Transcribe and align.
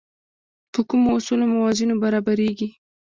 په 0.73 0.79
کومو 0.89 1.09
اصولو 1.17 1.45
او 1.47 1.51
موازینو 1.53 1.95
برابرېږي. 2.03 2.69